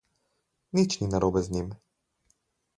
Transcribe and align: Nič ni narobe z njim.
Nič 0.75 0.91
ni 0.99 1.07
narobe 1.09 1.41
z 1.45 1.49
njim. 1.55 1.69